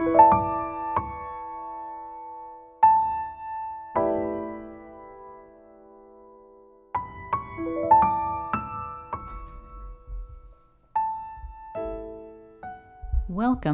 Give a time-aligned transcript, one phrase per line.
[0.00, 0.22] Welcome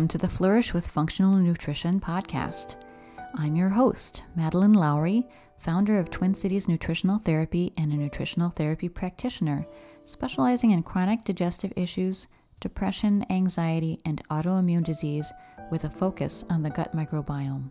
[0.09, 2.75] to the Flourish with Functional Nutrition podcast.
[3.37, 8.89] I'm your host, Madeline Lowry, founder of Twin Cities Nutritional Therapy and a nutritional therapy
[8.89, 9.65] practitioner,
[10.07, 12.27] specializing in chronic digestive issues,
[12.59, 15.33] depression, anxiety, and autoimmune disease
[15.71, 17.71] with a focus on the gut microbiome.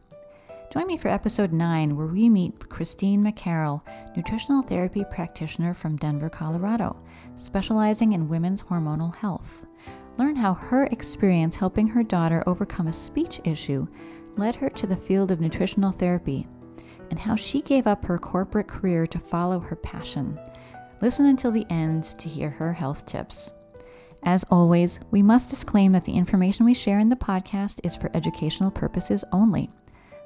[0.72, 3.82] Join me for episode 9, where we meet Christine McCarroll,
[4.16, 6.98] nutritional therapy practitioner from Denver, Colorado,
[7.36, 9.66] specializing in women's hormonal health.
[10.18, 13.88] Learn how her experience helping her daughter overcome a speech issue
[14.38, 16.48] led her to the field of nutritional therapy
[17.10, 20.40] and how she gave up her corporate career to follow her passion.
[21.02, 23.54] Listen until the end to hear her health tips.
[24.26, 28.10] As always, we must disclaim that the information we share in the podcast is for
[28.16, 29.70] educational purposes only.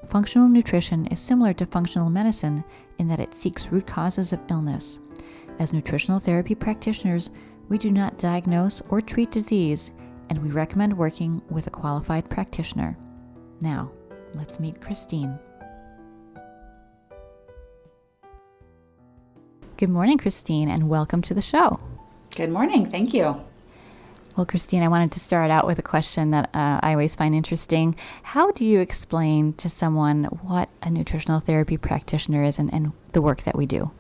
[0.08, 2.64] Functional nutrition is similar to functional medicine
[2.98, 5.02] in that it seeks root causes of illness.
[5.60, 7.30] As nutritional therapy practitioners,
[7.68, 9.92] we do not diagnose or treat disease,
[10.30, 12.98] and we recommend working with a qualified practitioner.
[13.60, 13.92] Now,
[14.34, 15.38] let's meet Christine.
[19.76, 21.82] Good morning, Christine, and welcome to the show.
[22.34, 22.90] Good morning.
[22.90, 23.44] Thank you.
[24.36, 27.36] Well, Christine, I wanted to start out with a question that uh, I always find
[27.36, 27.96] interesting.
[28.24, 33.22] How do you explain to someone what a nutritional therapy practitioner is and, and the
[33.22, 33.92] work that we do?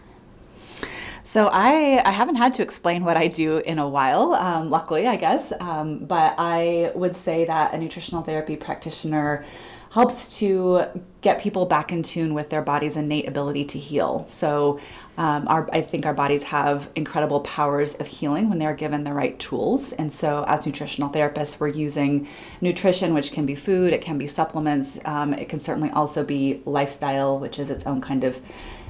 [1.23, 5.07] So I, I haven't had to explain what I do in a while, um, luckily,
[5.07, 5.51] I guess.
[5.59, 9.45] Um, but I would say that a nutritional therapy practitioner
[9.91, 10.83] helps to
[11.21, 14.23] get people back in tune with their body's innate ability to heal.
[14.27, 14.79] So
[15.17, 19.13] um, our, I think our bodies have incredible powers of healing when they're given the
[19.13, 19.91] right tools.
[19.93, 22.27] And so as nutritional therapists, we're using
[22.61, 26.61] nutrition, which can be food, it can be supplements, um, it can certainly also be
[26.65, 28.39] lifestyle, which is its own kind of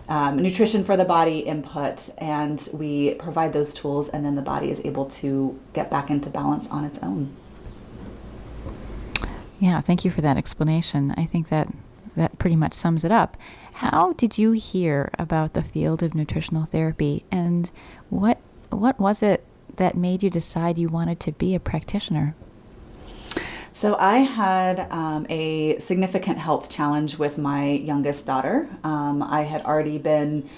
[0.10, 4.72] um, nutrition for the body input, and we provide those tools, and then the body
[4.72, 7.36] is able to get back into balance on its own.
[9.60, 11.14] Yeah, thank you for that explanation.
[11.18, 11.68] I think that
[12.16, 13.38] that pretty much sums it up.
[13.74, 17.70] How did you hear about the field of nutritional therapy, and
[18.10, 18.40] what
[18.70, 19.44] what was it
[19.76, 22.36] that made you decide you wanted to be a practitioner?
[23.72, 28.70] So I had um, a significant health challenge with my youngest daughter.
[28.84, 30.50] Um, I had already been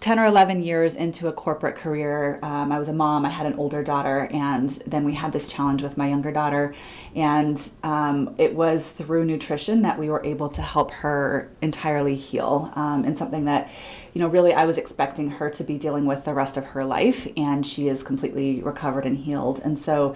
[0.00, 2.38] 10 or 11 years into a corporate career.
[2.42, 5.48] Um, I was a mom, I had an older daughter, and then we had this
[5.48, 6.74] challenge with my younger daughter.
[7.14, 12.72] And um, it was through nutrition that we were able to help her entirely heal,
[12.74, 13.70] um, and something that
[14.12, 16.84] you know, really I was expecting her to be dealing with the rest of her
[16.84, 19.60] life, and she is completely recovered and healed.
[19.60, 20.14] And so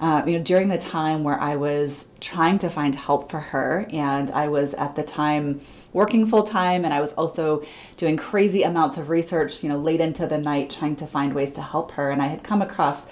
[0.00, 3.86] uh, you know, during the time where I was trying to find help for her,
[3.90, 5.60] and I was at the time
[5.96, 7.64] working full time, and I was also
[7.96, 11.52] doing crazy amounts of research, you know, late into the night trying to find ways
[11.52, 12.10] to help her.
[12.10, 13.06] And I had come across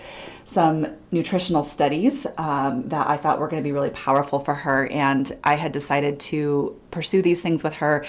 [0.45, 4.87] some nutritional studies um, that I thought were going to be really powerful for her.
[4.89, 8.05] And I had decided to pursue these things with her.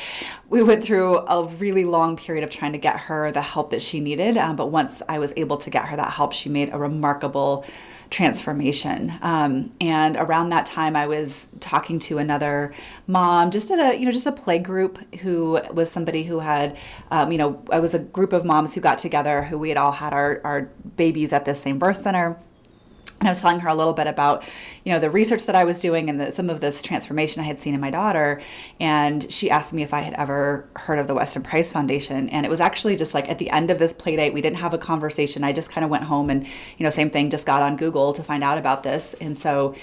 [0.50, 3.82] We went through a really long period of trying to get her the help that
[3.82, 4.36] she needed.
[4.38, 7.66] Um, but once I was able to get her that help, she made a remarkable
[8.16, 9.12] transformation.
[9.22, 12.74] Um, and around that time, I was talking to another
[13.08, 16.78] mom, just at a you know just a play group, who was somebody who had,
[17.12, 19.78] um, you know, I was a group of moms who got together, who we had
[19.78, 20.62] all had our our
[20.96, 22.40] babies at the same birth center
[23.20, 24.44] and I was telling her a little bit about,
[24.84, 27.46] you know, the research that I was doing and the, some of this transformation I
[27.46, 28.42] had seen in my daughter.
[28.80, 32.30] And she asked me if I had ever heard of the Weston Price Foundation.
[32.30, 34.58] And it was actually just like at the end of this play date, we didn't
[34.58, 35.44] have a conversation.
[35.46, 38.12] I just kind of went home and, you know, same thing, just got on Google
[38.14, 39.16] to find out about this.
[39.22, 39.76] And so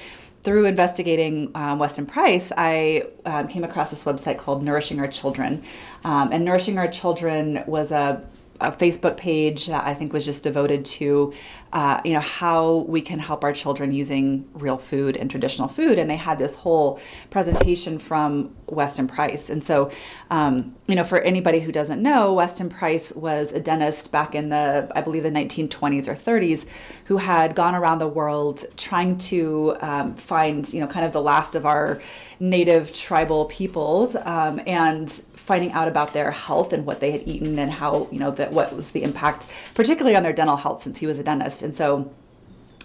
[0.43, 5.63] through investigating um, Weston Price, I um, came across this website called Nourishing Our Children.
[6.05, 8.23] Um, and Nourishing Our Children was a
[8.61, 11.33] a Facebook page that I think was just devoted to,
[11.73, 15.99] uh, you know, how we can help our children using real food and traditional food.
[15.99, 19.51] And they had this whole presentation from Weston Price.
[19.51, 19.91] And so,
[20.31, 24.51] um, you know, for anybody who doesn't know, Weston Price was a dentist back in
[24.51, 26.67] the, I believe, the 1920s or 30s,
[27.07, 31.23] who had gone around the world trying to um, find, you know, kind of the
[31.23, 32.01] last of our
[32.39, 37.59] native tribal peoples um, and finding out about their health and what they had eaten
[37.59, 40.99] and how you know that what was the impact particularly on their dental health since
[40.99, 41.63] he was a dentist.
[41.63, 42.13] And so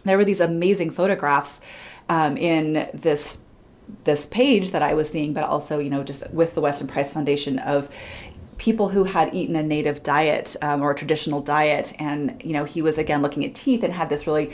[0.03, 1.61] there were these amazing photographs
[2.09, 3.37] um, in this
[4.03, 7.13] this page that I was seeing, but also, you know, just with the Weston Price
[7.13, 7.89] Foundation of
[8.57, 12.63] people who had eaten a native diet um, or a traditional diet and you know
[12.63, 14.53] he was again looking at teeth and had this really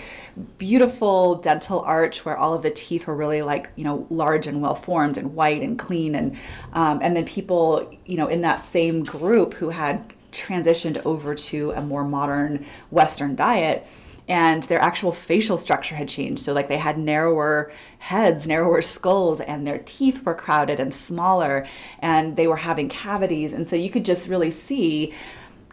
[0.57, 4.61] beautiful dental arch where all of the teeth were really like you know large and
[4.61, 6.15] well formed and white and clean.
[6.15, 6.35] And
[6.73, 11.71] um, and then people you know in that same group who had transitioned over to
[11.71, 13.87] a more modern western diet
[14.27, 16.41] and their actual facial structure had changed.
[16.41, 21.65] So, like, they had narrower heads, narrower skulls, and their teeth were crowded and smaller,
[21.99, 23.53] and they were having cavities.
[23.53, 25.13] And so, you could just really see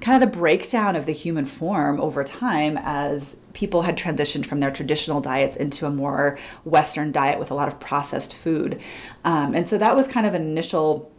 [0.00, 4.60] kind of the breakdown of the human form over time as people had transitioned from
[4.60, 8.80] their traditional diets into a more Western diet with a lot of processed food.
[9.24, 11.12] Um, and so, that was kind of an initial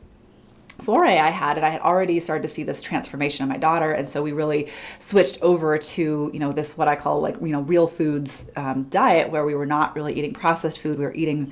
[0.84, 3.92] foray I had, and I had already started to see this transformation in my daughter,
[3.92, 4.70] and so we really
[5.00, 8.84] switched over to you know this what I call like you know real foods um,
[8.84, 11.52] diet, where we were not really eating processed food, we were eating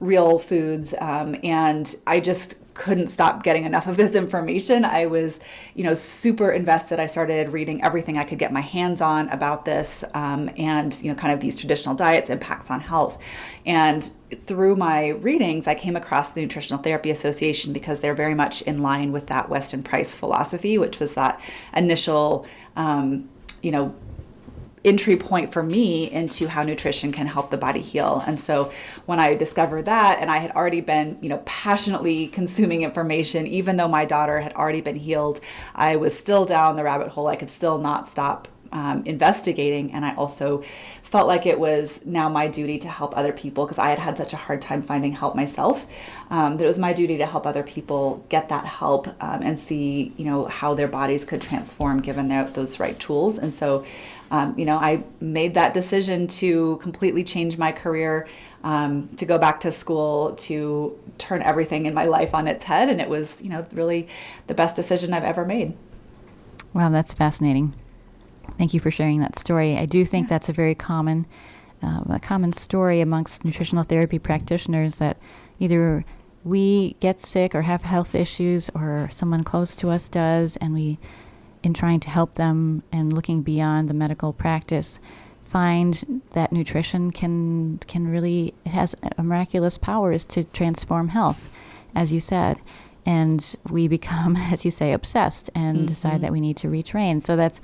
[0.00, 4.84] real foods, um, and I just couldn't stop getting enough of this information.
[4.84, 5.40] I was,
[5.74, 7.00] you know, super invested.
[7.00, 11.10] I started reading everything I could get my hands on about this um, and, you
[11.10, 13.20] know, kind of these traditional diets, impacts on health.
[13.66, 14.04] And
[14.46, 18.80] through my readings, I came across the Nutritional Therapy Association because they're very much in
[18.80, 21.40] line with that Weston Price philosophy, which was that
[21.74, 22.46] initial,
[22.76, 23.28] um,
[23.62, 23.94] you know,
[24.84, 28.22] entry point for me into how nutrition can help the body heal.
[28.26, 28.72] And so
[29.06, 33.76] when I discovered that, and I had already been, you know, passionately consuming information, even
[33.76, 35.40] though my daughter had already been healed,
[35.74, 37.28] I was still down the rabbit hole.
[37.28, 39.92] I could still not stop um, investigating.
[39.92, 40.62] And I also
[41.02, 44.18] felt like it was now my duty to help other people because I had had
[44.18, 45.86] such a hard time finding help myself.
[46.30, 49.58] Um, that it was my duty to help other people get that help um, and
[49.58, 53.38] see, you know, how their bodies could transform given their, those right tools.
[53.38, 53.84] And so
[54.30, 58.28] um, you know, I made that decision to completely change my career,
[58.62, 62.88] um, to go back to school, to turn everything in my life on its head.
[62.88, 64.08] And it was, you know, really
[64.46, 65.76] the best decision I've ever made.
[66.74, 67.74] Wow, that's fascinating.
[68.56, 69.76] Thank you for sharing that story.
[69.76, 71.26] I do think that's a very common,
[71.82, 75.16] uh, a common story amongst nutritional therapy practitioners that
[75.58, 76.04] either
[76.44, 80.98] we get sick or have health issues or someone close to us does, and we
[81.62, 85.00] in trying to help them and looking beyond the medical practice
[85.40, 91.48] find that nutrition can can really has a miraculous powers to transform health
[91.94, 92.60] as you said.
[93.04, 95.86] And we become as you say obsessed and mm-hmm.
[95.86, 97.24] decide that we need to retrain.
[97.24, 97.60] So that's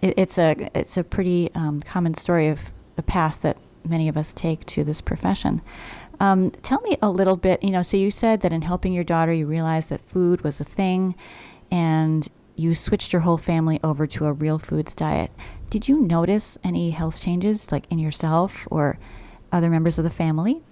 [0.00, 4.16] it, it's a it's a pretty um, common story of the path that many of
[4.16, 5.60] us take to this profession.
[6.20, 9.02] Um, tell me a little bit you know so you said that in helping your
[9.02, 11.16] daughter you realized that food was a thing
[11.68, 15.30] and you switched your whole family over to a real foods diet.
[15.70, 18.98] Did you notice any health changes, like in yourself or
[19.50, 20.62] other members of the family?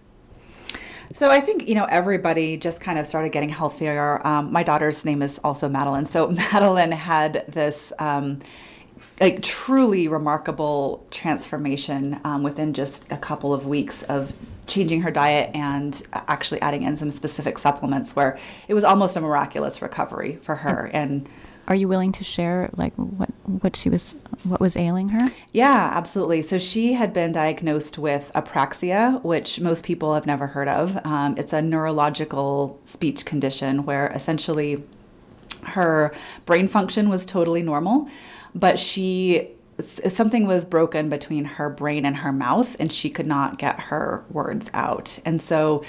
[1.13, 4.25] So I think you know everybody just kind of started getting healthier.
[4.27, 6.07] Um, my daughter's name is also Madeline.
[6.07, 8.41] So Madeline had this um,
[9.21, 14.33] like truly remarkable transformation um, within just a couple of weeks of
[14.67, 18.39] changing her diet and actually adding in some specific supplements, where
[18.69, 20.91] it was almost a miraculous recovery for her.
[20.93, 21.29] And
[21.69, 24.15] are you willing to share like what what she was
[24.45, 25.31] what was ailing her?
[25.53, 26.43] Yeah, absolutely.
[26.43, 31.05] So she had been diagnosed with apraxia, which most people have never heard of.
[31.07, 34.83] Um, it's a neurological speech condition where essentially
[35.63, 36.13] her
[36.47, 38.09] brain function was totally normal,
[38.55, 39.49] but she
[39.83, 44.25] something was broken between her brain and her mouth and she could not get her
[44.31, 45.19] words out.
[45.25, 45.85] And so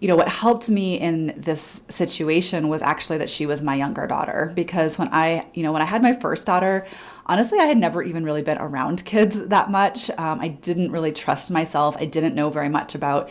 [0.00, 4.06] you know, what helped me in this situation was actually that she was my younger
[4.06, 6.86] daughter because when I, you know, when I had my first daughter,
[7.26, 10.10] honestly, I had never even really been around kids that much.
[10.10, 11.96] Um, I didn't really trust myself.
[11.98, 13.30] I didn't know very much about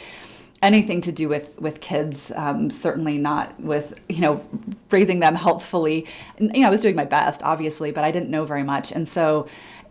[0.61, 2.31] anything to do with with kids.
[2.35, 4.47] Um, certainly not with you know
[4.91, 6.05] raising them healthfully.
[6.37, 8.91] And, you know, I was doing my best, obviously, but I didn't know very much,
[8.91, 9.47] and so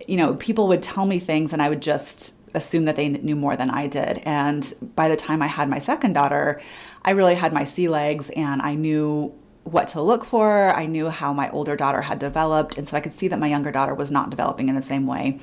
[0.06, 3.36] you know, people would tell me things, and I would just assume that they knew
[3.36, 4.18] more than I did.
[4.24, 6.60] And by the time I had my second daughter,
[7.02, 9.34] I really had my sea legs and I knew
[9.72, 10.74] what to look for.
[10.74, 12.78] I knew how my older daughter had developed.
[12.78, 15.06] And so I could see that my younger daughter was not developing in the same
[15.06, 15.38] way.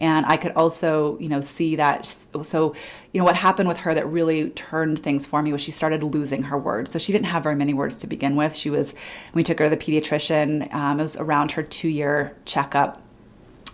[0.00, 2.06] And I could also, you know, see that.
[2.06, 2.74] So,
[3.12, 6.02] you know, what happened with her that really turned things for me was she started
[6.02, 6.90] losing her words.
[6.90, 8.54] So she didn't have very many words to begin with.
[8.56, 8.94] She was,
[9.32, 13.02] we took her to the pediatrician, um, it was around her two year checkup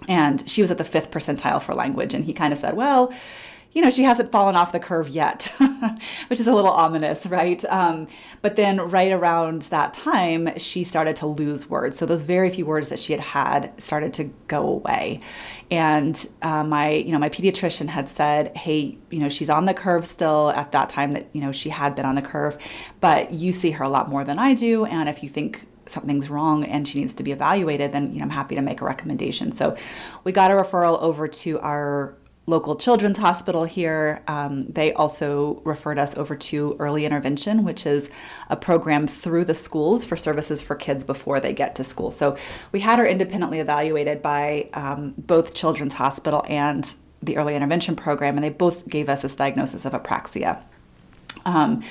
[0.08, 2.14] and she was at the fifth percentile for language.
[2.14, 3.12] And he kind of said, well,
[3.74, 5.52] you know, she hasn't fallen off the curve yet,
[6.28, 7.62] which is a little ominous, right?
[7.64, 8.06] Um,
[8.40, 11.98] but then, right around that time, she started to lose words.
[11.98, 15.20] So those very few words that she had had started to go away.
[15.72, 19.74] And uh, my, you know, my pediatrician had said, "Hey, you know, she's on the
[19.74, 22.56] curve still." At that time, that you know, she had been on the curve,
[23.00, 26.30] but you see her a lot more than I do, and if you think something's
[26.30, 28.84] wrong and she needs to be evaluated, then you know I'm happy to make a
[28.84, 29.52] recommendation.
[29.52, 29.76] So
[30.24, 32.14] we got a referral over to our
[32.46, 34.22] local children's hospital here.
[34.28, 38.10] Um, they also referred us over to early intervention, which is
[38.50, 42.10] a program through the schools for services for kids before they get to school.
[42.10, 42.36] So
[42.70, 48.36] we had her independently evaluated by um, both Children's Hospital and the early intervention program,
[48.36, 50.60] and they both gave us this diagnosis of apraxia.
[51.46, 51.82] Um,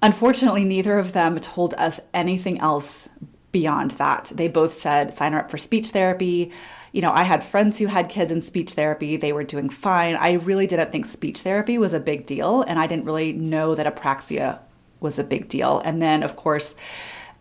[0.00, 3.08] unfortunately, neither of them told us anything else
[3.52, 4.32] beyond that.
[4.34, 6.52] They both said sign her up for speech therapy.
[6.92, 9.16] You know, I had friends who had kids in speech therapy.
[9.16, 10.16] They were doing fine.
[10.16, 13.74] I really didn't think speech therapy was a big deal, and I didn't really know
[13.74, 14.58] that apraxia
[14.98, 15.80] was a big deal.
[15.84, 16.74] And then, of course,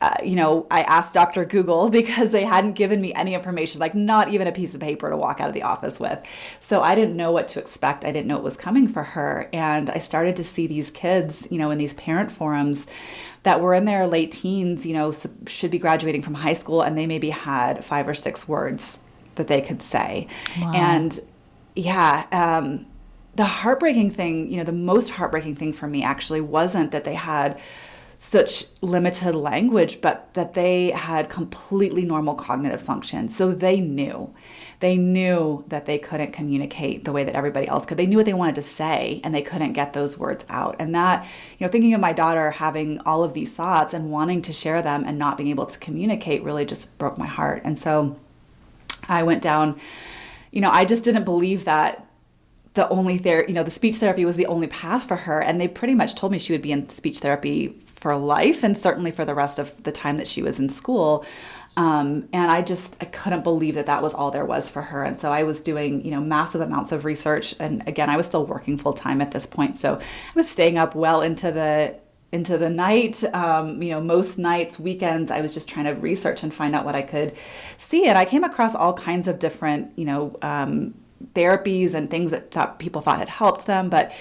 [0.02, 1.44] uh, you know, I asked Dr.
[1.46, 5.10] Google because they hadn't given me any information, like not even a piece of paper
[5.10, 6.20] to walk out of the office with.
[6.60, 8.06] So I didn't know what to expect.
[8.06, 9.50] I didn't know it was coming for her.
[9.52, 12.88] And I started to see these kids, you know, in these parent forums
[13.44, 15.14] that were in their late teens, you know,
[15.48, 19.00] should be graduating from high school and they maybe had five or six words
[19.36, 20.28] that they could say.
[20.60, 20.72] Wow.
[20.74, 21.20] And
[21.76, 22.86] yeah, um,
[23.36, 27.14] the heartbreaking thing, you know, the most heartbreaking thing for me actually wasn't that they
[27.14, 27.60] had
[28.22, 33.30] such limited language, but that they had completely normal cognitive function.
[33.30, 34.36] So they knew.
[34.82, 37.98] They knew that they couldn't communicate the way that everybody else could.
[37.98, 40.76] They knew what they wanted to say and they couldn't get those words out.
[40.80, 41.26] And that,
[41.58, 44.82] you know, thinking of my daughter having all of these thoughts and wanting to share
[44.82, 47.62] them and not being able to communicate really just broke my heart.
[47.64, 48.20] And so
[49.08, 49.80] I went down,
[50.52, 52.06] you know, I just didn't believe that
[52.74, 55.42] the only therapy, you know, the speech therapy was the only path for her.
[55.42, 58.78] And they pretty much told me she would be in speech therapy for life and
[58.78, 61.26] certainly for the rest of the time that she was in school.
[61.78, 65.04] Um, and I just I couldn't believe that that was all there was for her.
[65.04, 67.56] And so I was doing you know massive amounts of research.
[67.60, 70.04] And again, I was still working full time at this point, so I
[70.36, 71.96] was staying up well into the
[72.32, 73.24] into the night.
[73.34, 76.86] Um, you know, most nights, weekends, I was just trying to research and find out
[76.86, 77.36] what I could
[77.78, 78.08] see.
[78.08, 80.96] And I came across all kinds of different you know um,
[81.34, 84.12] therapies and things that people thought had helped them, but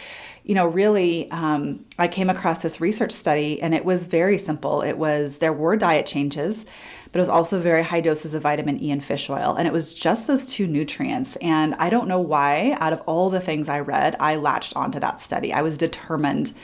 [0.49, 4.81] you know, really, um, I came across this research study and it was very simple.
[4.81, 6.64] It was there were diet changes,
[7.12, 9.55] but it was also very high doses of vitamin E and fish oil.
[9.57, 11.37] And it was just those two nutrients.
[11.43, 14.99] And I don't know why, out of all the things I read, I latched onto
[15.00, 15.52] that study.
[15.52, 16.55] I was determined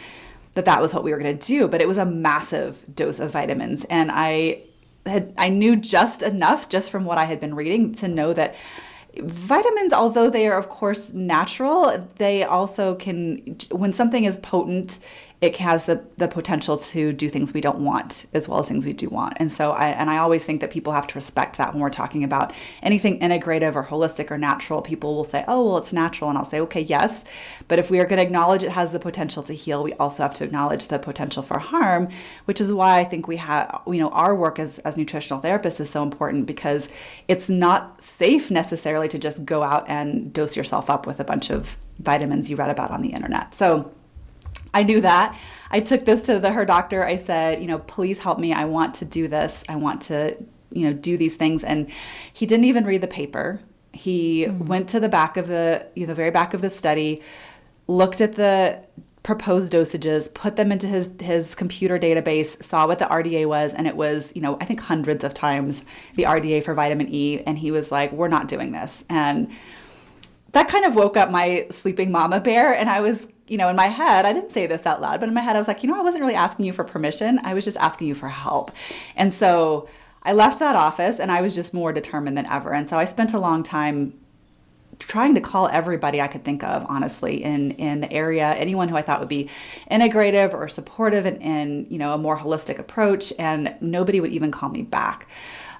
[0.55, 3.21] that that was what we were going to do, but it was a massive dose
[3.21, 3.85] of vitamins.
[3.91, 4.63] And I
[5.05, 8.55] had, I knew just enough just from what I had been reading to know that
[9.21, 14.99] vitamins although they are of course natural they also can when something is potent
[15.45, 18.87] it has the, the potential to do things we don't want as well as things
[18.87, 19.35] we do want.
[19.37, 21.91] And so i and i always think that people have to respect that when we're
[21.91, 24.81] talking about anything integrative or holistic or natural.
[24.81, 26.31] People will say oh well it's natural.
[26.31, 27.25] And i'll say okay yes.
[27.69, 30.23] But if we are going to acknowledge it has the potential to heal we also
[30.23, 32.09] have to acknowledge the potential for harm
[32.47, 35.81] which is why i think we have you know our work as, as nutritional therapists
[35.81, 36.89] is so important because
[37.29, 41.51] it's not safe necessarily to just go out and dose yourself up with a bunch
[41.51, 43.55] of vitamins you read about on the internet.
[43.55, 43.93] So
[44.75, 45.39] I knew that.
[45.71, 47.05] I took this to the, her doctor.
[47.05, 48.53] I said, you know, please help me.
[48.53, 49.65] I want to do this.
[49.69, 50.37] I want to,
[50.71, 51.65] you know, do these things.
[51.65, 51.91] And
[52.33, 53.61] he didn't even read the paper.
[53.93, 54.67] He mm-hmm.
[54.67, 57.23] went to the back of the, you know, the very back of the study,
[57.87, 58.81] looked at the
[59.23, 63.87] proposed dosages, put them into his his computer database, saw what the RDA was, and
[63.87, 67.41] it was, you know, I think hundreds of times the RDA for vitamin E.
[67.47, 69.51] And he was like, "We're not doing this." And
[70.53, 73.77] that kind of woke up my sleeping mama bear, and I was you know, in
[73.77, 75.83] my head, I didn't say this out loud, but in my head, I was like,
[75.83, 77.39] you know, I wasn't really asking you for permission.
[77.43, 78.71] I was just asking you for help.
[79.17, 79.89] And so
[80.23, 82.73] I left that office and I was just more determined than ever.
[82.73, 84.19] And so I spent a long time
[84.99, 88.97] trying to call everybody I could think of, honestly, in, in the area, anyone who
[88.97, 89.51] I thought would be
[89.91, 93.33] integrative or supportive and in, you know, a more holistic approach.
[93.39, 95.29] And nobody would even call me back.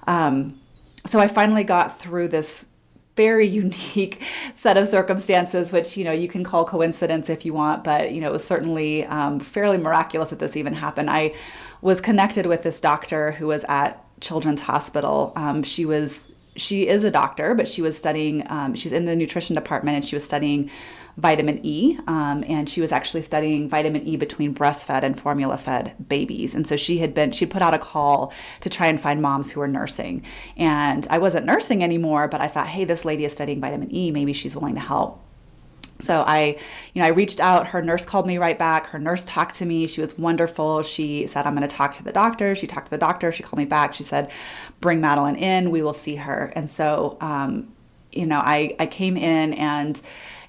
[0.05, 0.59] Um,
[1.07, 2.67] so I finally got through this
[3.15, 4.21] very unique
[4.55, 8.21] set of circumstances, which you know you can call coincidence if you want, but you
[8.21, 11.09] know it was certainly um, fairly miraculous that this even happened.
[11.09, 11.33] I
[11.81, 15.33] was connected with this doctor who was at Children's Hospital.
[15.35, 18.43] Um, she was she is a doctor, but she was studying.
[18.49, 20.69] Um, she's in the nutrition department, and she was studying
[21.17, 25.95] vitamin E, um, and she was actually studying vitamin E between breastfed and formula fed
[26.09, 26.53] babies.
[26.53, 29.51] And so she had been, she put out a call to try and find moms
[29.51, 30.23] who were nursing.
[30.57, 34.11] And I wasn't nursing anymore, but I thought, hey, this lady is studying vitamin E,
[34.11, 35.21] maybe she's willing to help.
[36.01, 36.59] So I,
[36.93, 37.67] you know, I reached out.
[37.67, 38.87] Her nurse called me right back.
[38.87, 39.87] Her nurse talked to me.
[39.87, 40.83] She was wonderful.
[40.83, 42.53] She said, I'm going to talk to the doctor.
[42.53, 43.31] She talked to the doctor.
[43.31, 43.93] She called me back.
[43.93, 44.29] She said,
[44.81, 45.71] bring Madeline in.
[45.71, 46.51] We will see her.
[46.53, 47.71] And so, um,
[48.11, 50.01] you know, I, I came in and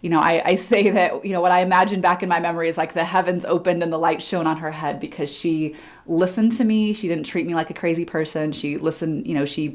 [0.03, 2.69] you know, I, I say that, you know, what I imagine back in my memory
[2.69, 5.75] is like the heavens opened and the light shone on her head because she
[6.07, 6.93] listened to me.
[6.93, 8.53] She didn't treat me like a crazy person.
[8.53, 9.75] She listened, you know, she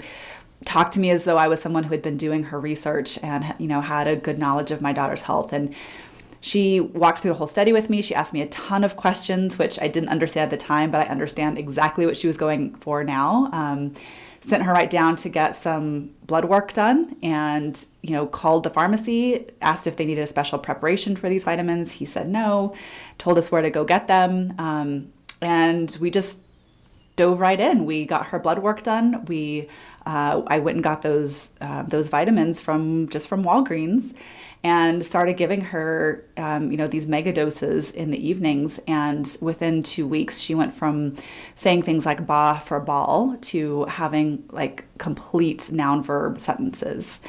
[0.66, 3.56] talked to me as though I was someone who had been doing her research and,
[3.58, 5.54] you know, had a good knowledge of my daughter's health.
[5.54, 5.74] And
[6.40, 8.02] she walked through the whole study with me.
[8.02, 11.08] She asked me a ton of questions, which I didn't understand at the time, but
[11.08, 13.50] I understand exactly what she was going for now.
[13.52, 13.94] Um,
[14.42, 18.70] sent her right down to get some blood work done and you know called the
[18.70, 21.94] pharmacy asked if they needed a special preparation for these vitamins.
[21.94, 22.76] He said no
[23.18, 26.40] told us where to go get them um, and we just
[27.16, 27.86] dove right in.
[27.86, 29.26] We got her blood work done.
[29.26, 29.70] We
[30.06, 34.16] uh, i went and got those uh, those vitamins from just from walgreens
[34.64, 38.80] and started giving her, um, you know, these mega doses in the evenings.
[38.88, 41.16] And within two weeks, she went from
[41.56, 47.22] saying things like "ba" for ball to having like complete noun verb sentences.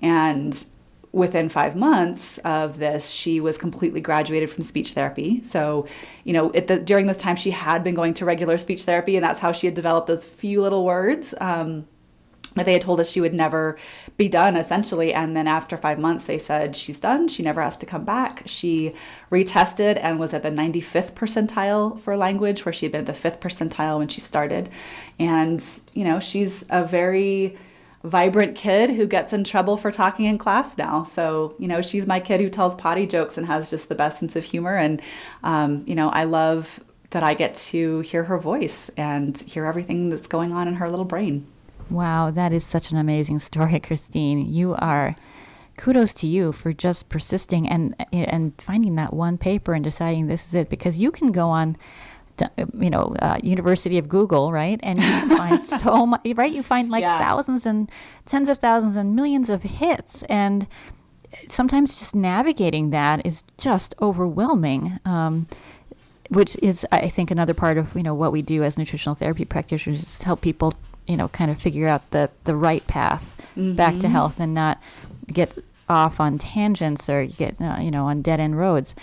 [0.00, 0.64] And
[1.12, 5.42] within five months of this, she was completely graduated from speech therapy.
[5.42, 5.86] So,
[6.24, 9.24] you know, the, during this time, she had been going to regular speech therapy, and
[9.24, 11.34] that's how she had developed those few little words.
[11.40, 11.86] Um,
[12.54, 13.76] but they had told us she would never
[14.16, 15.12] be done essentially.
[15.12, 17.28] And then after five months they said she's done.
[17.28, 18.42] She never has to come back.
[18.46, 18.92] She
[19.30, 23.14] retested and was at the 95th percentile for language where she had been at the
[23.14, 24.68] fifth percentile when she started.
[25.18, 27.56] And you know she's a very
[28.02, 31.04] vibrant kid who gets in trouble for talking in class now.
[31.04, 34.18] So you know she's my kid who tells potty jokes and has just the best
[34.18, 34.76] sense of humor.
[34.76, 35.00] And
[35.42, 36.80] um, you know i love
[37.10, 40.88] that i get to hear her voice and hear everything that's going on in her
[40.88, 41.46] little brain
[41.90, 44.52] Wow, that is such an amazing story, Christine.
[44.52, 45.14] You are
[45.76, 50.46] kudos to you for just persisting and and finding that one paper and deciding this
[50.48, 51.74] is it because you can go on
[52.78, 56.62] you know uh, university of google right and you can find so much right you
[56.62, 57.18] find like yeah.
[57.18, 57.90] thousands and
[58.26, 60.66] tens of thousands and millions of hits and
[61.48, 65.46] sometimes just navigating that is just overwhelming um,
[66.28, 69.46] which is i think another part of you know what we do as nutritional therapy
[69.46, 70.74] practitioners is help people
[71.10, 73.74] you know, kind of figure out the, the right path mm-hmm.
[73.74, 74.12] back to mm-hmm.
[74.12, 74.80] health and not
[75.26, 75.52] get
[75.88, 78.94] off on tangents or get, uh, you know, on dead end roads.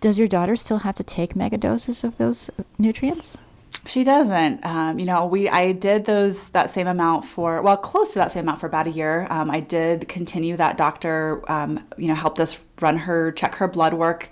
[0.00, 3.36] Does your daughter still have to take mega doses of those nutrients?
[3.84, 4.64] She doesn't.
[4.64, 8.32] Um, you know, we I did those that same amount for well, close to that
[8.32, 9.26] same amount for about a year.
[9.28, 11.42] Um, I did continue that doctor.
[11.52, 14.30] Um, you know, helped us run her check her blood work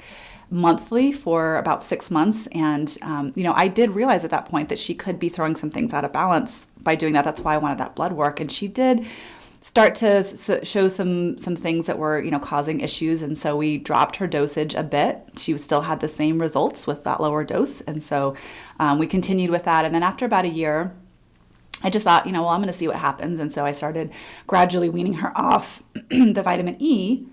[0.50, 2.46] monthly for about six months.
[2.48, 5.56] And, um, you know, I did realize at that point that she could be throwing
[5.56, 7.24] some things out of balance by doing that.
[7.24, 8.40] That's why I wanted that blood work.
[8.40, 9.06] And she did
[9.60, 13.78] start to show some some things that were you know causing issues and so we
[13.78, 17.80] dropped her dosage a bit she still had the same results with that lower dose
[17.80, 18.36] and so
[18.78, 20.94] um, we continued with that and then after about a year
[21.84, 23.38] I just thought, you know, well, I'm going to see what happens.
[23.38, 24.10] And so I started
[24.46, 27.26] gradually weaning her off the vitamin E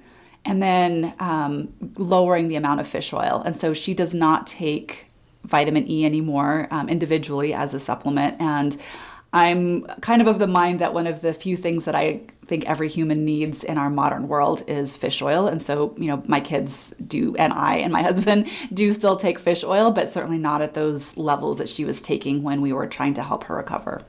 [0.44, 3.42] and then um, lowering the amount of fish oil.
[3.46, 5.08] And so she does not take
[5.46, 8.42] vitamin E anymore um, individually as a supplement.
[8.42, 8.80] And
[9.34, 12.70] I'm kind of of the mind that one of the few things that I think
[12.70, 15.48] every human needs in our modern world is fish oil.
[15.48, 19.40] And so, you know, my kids do, and I and my husband do still take
[19.40, 22.88] fish oil, but certainly not at those levels that she was taking when we were
[22.88, 24.02] trying to help her recover.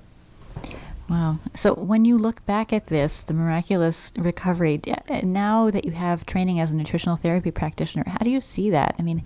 [1.08, 1.38] Wow.
[1.54, 4.80] So when you look back at this, the miraculous recovery,
[5.22, 8.96] now that you have training as a nutritional therapy practitioner, how do you see that?
[8.98, 9.22] I mean,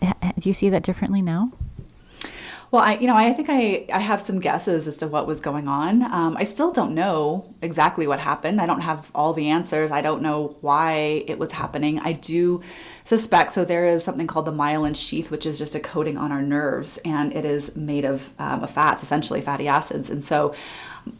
[0.00, 1.52] do you see that differently now?
[2.72, 5.42] Well, I, you know, I think I, I have some guesses as to what was
[5.42, 6.02] going on.
[6.10, 8.62] Um, I still don't know exactly what happened.
[8.62, 9.90] I don't have all the answers.
[9.90, 11.98] I don't know why it was happening.
[11.98, 12.62] I do
[13.04, 13.64] suspect so.
[13.64, 16.98] There is something called the myelin sheath, which is just a coating on our nerves,
[17.04, 20.10] and it is made of, um, fats, essentially fatty acids.
[20.10, 20.54] And so,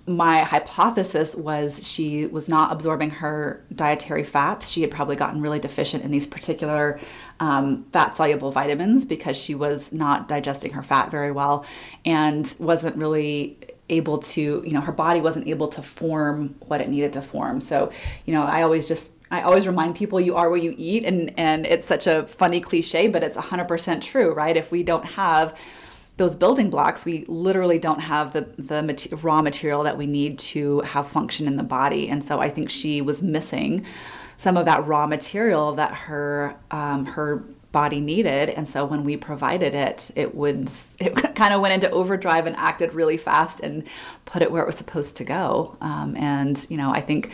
[0.06, 4.68] my hypothesis was she was not absorbing her dietary fats.
[4.68, 7.00] She had probably gotten really deficient in these particular
[7.40, 11.64] um, fat soluble vitamins because she was not digesting her fat very well
[12.04, 16.88] and wasn't really able to, you know, her body wasn't able to form what it
[16.88, 17.60] needed to form.
[17.60, 17.92] So,
[18.24, 21.32] you know, I always just I always remind people you are what you eat and
[21.38, 24.56] and it's such a funny cliche, but it's 100% true, right?
[24.56, 25.58] If we don't have
[26.18, 30.80] those building blocks, we literally don't have the the raw material that we need to
[30.80, 32.08] have function in the body.
[32.10, 33.86] And so I think she was missing
[34.36, 37.42] some of that raw material that her um, her
[37.72, 41.90] body needed and so when we provided it it would it kind of went into
[41.90, 43.82] overdrive and acted really fast and
[44.26, 47.30] put it where it was supposed to go um, and you know i think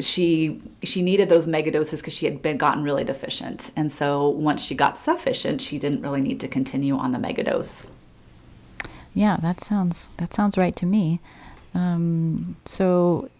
[0.00, 4.28] she she needed those mega doses because she had been gotten really deficient and so
[4.28, 7.88] once she got sufficient she didn't really need to continue on the mega dose
[9.14, 11.20] yeah that sounds that sounds right to me
[11.74, 13.30] um, so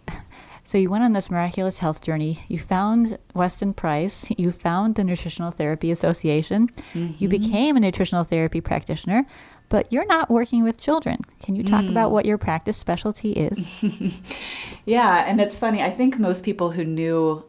[0.71, 2.45] So you went on this miraculous health journey.
[2.47, 4.31] You found Weston Price.
[4.37, 6.69] You found the Nutritional Therapy Association.
[6.93, 7.15] Mm-hmm.
[7.17, 9.25] You became a nutritional therapy practitioner,
[9.71, 11.21] but you're not working with children.
[11.41, 11.89] Can you talk mm.
[11.89, 13.81] about what your practice specialty is?
[14.85, 15.81] yeah, and it's funny.
[15.81, 17.43] I think most people who knew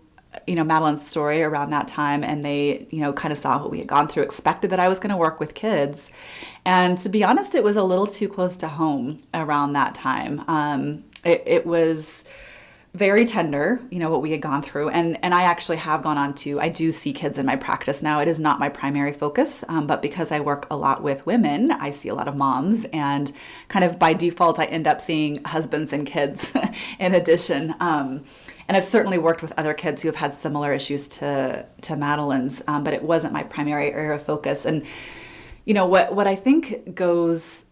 [0.47, 3.71] you know Madeline's story around that time and they you know kind of saw what
[3.71, 6.11] we had gone through expected that I was going to work with kids
[6.65, 10.43] and to be honest it was a little too close to home around that time
[10.49, 12.25] um, it, it was
[12.95, 14.91] very tender, you know, what we had gone through.
[14.91, 18.03] And, and I actually have gone on to, I do see kids in my practice
[18.03, 18.21] now.
[18.21, 21.73] It is not my primary focus, um, but because I work a lot with women,
[21.73, 22.85] I see a lot of moms.
[22.93, 23.33] And
[23.69, 26.53] kind of by default, I end up seeing husbands and kids
[26.99, 27.75] in addition.
[27.81, 28.25] Um,
[28.69, 32.63] and I've certainly worked with other kids who have had similar issues to, to Madeline's,
[32.69, 34.67] um, but it wasn't my primary area of focus.
[34.67, 34.85] And,
[35.65, 37.65] you know, what, what I think goes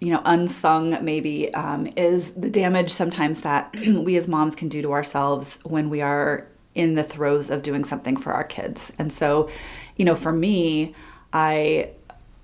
[0.00, 4.82] you know, unsung maybe um, is the damage sometimes that we as moms can do
[4.82, 8.92] to ourselves when we are in the throes of doing something for our kids.
[8.98, 9.48] And so,
[9.96, 10.94] you know, for me,
[11.32, 11.90] I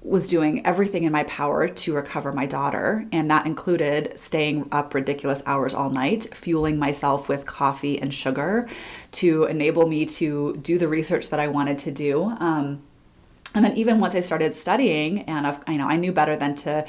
[0.01, 4.95] was doing everything in my power to recover my daughter, and that included staying up
[4.95, 8.69] ridiculous hours all night, fueling myself with coffee and sugar
[9.13, 12.25] to enable me to do the research that I wanted to do.
[12.41, 12.83] Um,
[13.55, 16.55] and then even once I started studying, and I've, I know I knew better than
[16.57, 16.87] to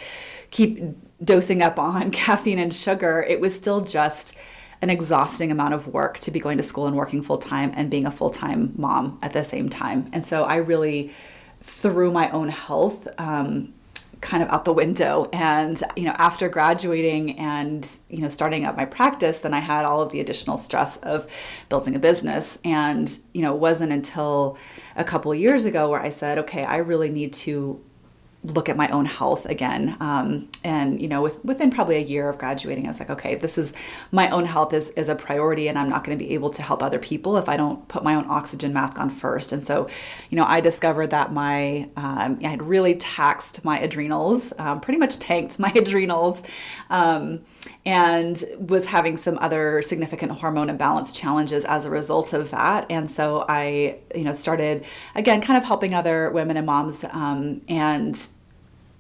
[0.51, 0.81] keep
[1.23, 4.35] dosing up on caffeine and sugar, it was still just
[4.81, 7.89] an exhausting amount of work to be going to school and working full time and
[7.89, 10.09] being a full time mom at the same time.
[10.11, 11.11] And so I really
[11.61, 13.73] threw my own health um,
[14.23, 15.29] kind of out the window.
[15.31, 19.85] And, you know, after graduating and, you know, starting up my practice, then I had
[19.85, 21.29] all of the additional stress of
[21.69, 22.57] building a business.
[22.63, 24.57] And, you know, it wasn't until
[24.95, 27.83] a couple years ago where I said, okay, I really need to
[28.43, 29.95] look at my own health again.
[29.99, 33.35] Um, and you know, with, within probably a year of graduating, I was like, okay,
[33.35, 33.73] this is
[34.11, 36.61] my own health is is a priority, and I'm not going to be able to
[36.61, 39.51] help other people if I don't put my own oxygen mask on first.
[39.51, 39.87] And so,
[40.29, 44.99] you know, I discovered that my um, I had really taxed my adrenals, um, pretty
[44.99, 46.43] much tanked my adrenals,
[46.89, 47.41] um,
[47.85, 52.85] and was having some other significant hormone imbalance challenges as a result of that.
[52.89, 54.83] And so I, you know, started
[55.15, 58.17] again, kind of helping other women and moms um, and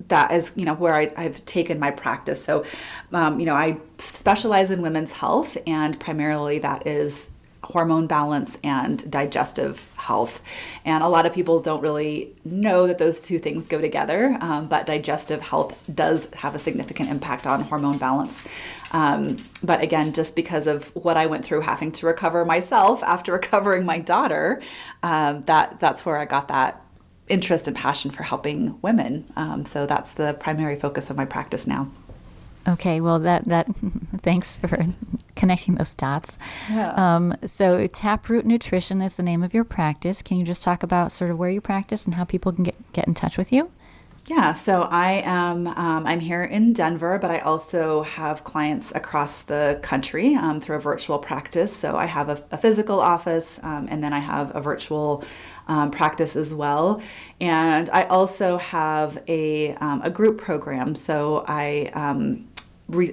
[0.07, 2.43] that is you know where I, have taken my practice.
[2.43, 2.65] So
[3.11, 7.29] um, you know i specialize in women's health and primarily that is
[7.63, 10.41] hormone balance and digestive health.
[10.83, 14.67] And a lot of people don't really know that those two things go together um,
[14.67, 18.43] but digestive health does have a significant impact on hormone balance.
[18.91, 23.31] Um, but again just because of what i went through having to recover myself after
[23.41, 24.61] recovering my daughter
[25.01, 26.82] um, that that's where i got that
[27.27, 29.31] interest and passion for helping women.
[29.35, 31.89] Um, so that's the primary focus of my practice now.
[32.67, 33.67] Okay, well, that that
[34.21, 34.87] thanks for
[35.35, 36.37] connecting those dots.
[36.69, 36.93] Yeah.
[36.95, 40.21] Um, so, Taproot Nutrition is the name of your practice.
[40.21, 42.93] Can you just talk about sort of where you practice and how people can get
[42.93, 43.71] get in touch with you?
[44.27, 49.41] Yeah, so I am um, I'm here in Denver, but I also have clients across
[49.41, 51.75] the country um, through a virtual practice.
[51.75, 55.25] So I have a, a physical office, um, and then I have a virtual
[55.67, 57.01] um, practice as well.
[57.39, 60.95] And I also have a, um, a group program.
[60.95, 62.47] So I, um,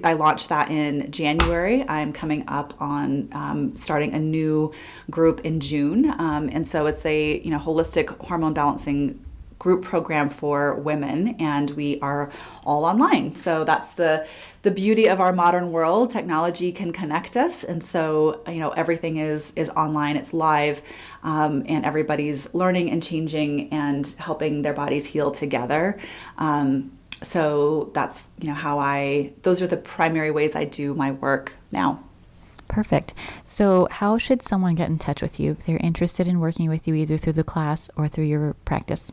[0.03, 1.87] I launched that in January.
[1.87, 4.73] I'm coming up on um, starting a new
[5.09, 6.09] group in June.
[6.19, 9.23] Um, and so it's a you know holistic hormone balancing
[9.61, 12.31] group program for women and we are
[12.65, 13.35] all online.
[13.35, 14.25] So that's the
[14.63, 16.09] the beauty of our modern world.
[16.09, 20.15] Technology can connect us and so you know everything is is online.
[20.15, 20.81] It's live
[21.21, 25.99] um, and everybody's learning and changing and helping their bodies heal together.
[26.39, 31.11] Um, so that's you know how i those are the primary ways i do my
[31.11, 32.03] work now.
[32.67, 33.13] Perfect.
[33.43, 36.87] So, how should someone get in touch with you if they're interested in working with
[36.87, 39.11] you either through the class or through your practice?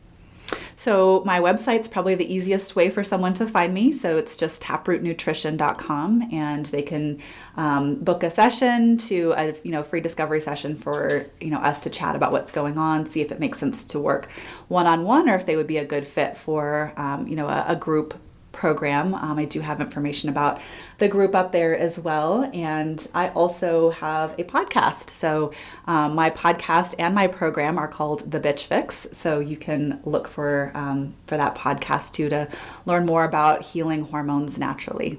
[0.76, 3.92] So my website's probably the easiest way for someone to find me.
[3.92, 7.20] So it's just taprootnutrition.com, and they can
[7.56, 11.78] um, book a session to a you know free discovery session for you know us
[11.80, 14.28] to chat about what's going on, see if it makes sense to work
[14.68, 17.48] one on one, or if they would be a good fit for um, you know
[17.48, 18.14] a, a group
[18.58, 19.14] program.
[19.14, 20.60] Um, I do have information about
[20.98, 22.50] the group up there as well.
[22.52, 25.10] And I also have a podcast.
[25.10, 25.52] So
[25.86, 29.06] um, my podcast and my program are called The Bitch Fix.
[29.12, 32.48] So you can look for, um, for that podcast too to
[32.84, 35.18] learn more about healing hormones naturally.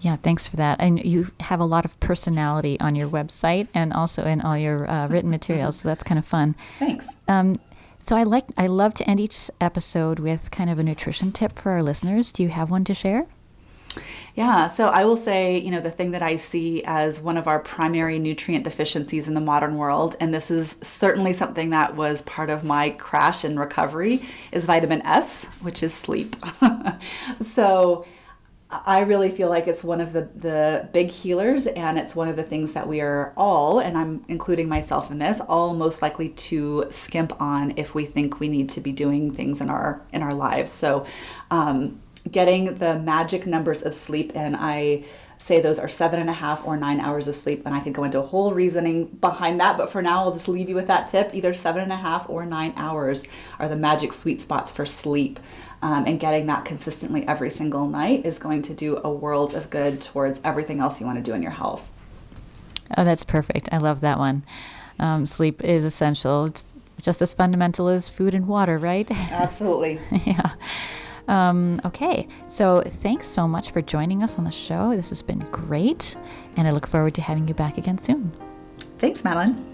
[0.00, 0.80] Yeah, thanks for that.
[0.80, 4.90] And you have a lot of personality on your website and also in all your
[4.90, 5.80] uh, written materials.
[5.80, 6.54] so that's kind of fun.
[6.78, 7.06] Thanks.
[7.28, 7.60] Um,
[8.04, 11.58] so I like I love to end each episode with kind of a nutrition tip
[11.58, 12.32] for our listeners.
[12.32, 13.26] Do you have one to share?
[14.34, 17.46] Yeah, so I will say, you know, the thing that I see as one of
[17.46, 22.22] our primary nutrient deficiencies in the modern world, and this is certainly something that was
[22.22, 26.34] part of my crash and recovery, is vitamin S, which is sleep.
[27.40, 28.04] so
[28.86, 32.36] I really feel like it's one of the, the big healers, and it's one of
[32.36, 36.30] the things that we are all, and I'm including myself in this, all most likely
[36.30, 40.22] to skimp on if we think we need to be doing things in our in
[40.22, 40.70] our lives.
[40.70, 41.06] So,
[41.50, 45.04] um, getting the magic numbers of sleep, and I
[45.44, 47.92] say those are seven and a half or nine hours of sleep, and I could
[47.92, 49.76] go into a whole reasoning behind that.
[49.76, 52.28] But for now, I'll just leave you with that tip: either seven and a half
[52.30, 53.24] or nine hours
[53.58, 55.38] are the magic sweet spots for sleep
[55.82, 59.68] um, and getting that consistently every single night is going to do a world of
[59.68, 61.90] good towards everything else you want to do in your health.
[62.96, 63.68] Oh, that's perfect.
[63.70, 64.44] I love that one.
[64.98, 66.46] Um, sleep is essential.
[66.46, 66.62] It's
[67.02, 69.10] just as fundamental as food and water, right?
[69.10, 70.00] Absolutely.
[70.24, 70.52] yeah.
[71.28, 74.94] Um, okay, so thanks so much for joining us on the show.
[74.94, 76.16] This has been great,
[76.56, 78.32] and I look forward to having you back again soon.
[78.98, 79.64] Thanks, Madeline.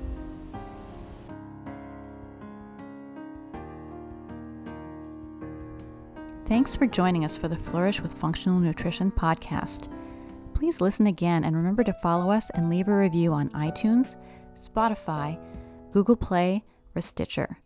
[6.47, 9.89] Thanks for joining us for the Flourish with Functional Nutrition podcast.
[10.53, 14.17] Please listen again and remember to follow us and leave a review on iTunes,
[14.59, 15.41] Spotify,
[15.93, 17.59] Google Play, or Stitcher.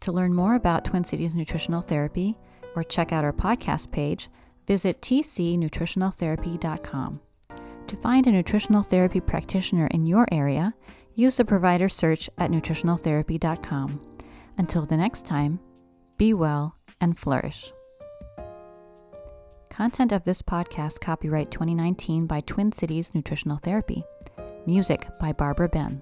[0.00, 2.36] To learn more about Twin Cities Nutritional Therapy
[2.74, 4.28] or check out our podcast page,
[4.66, 7.20] visit tcnutritionaltherapy.com.
[7.86, 10.74] To find a nutritional therapy practitioner in your area,
[11.14, 14.00] use the provider search at nutritionaltherapy.com.
[14.56, 15.60] Until the next time,
[16.16, 17.72] be well and flourish.
[19.70, 24.04] Content of this podcast copyright 2019 by Twin Cities Nutritional Therapy.
[24.66, 26.00] Music by Barbara Ben.